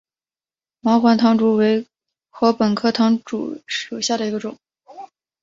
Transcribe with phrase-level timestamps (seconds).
[0.79, 1.85] 毛环唐竹为
[2.31, 4.57] 禾本科唐竹属下的一个种。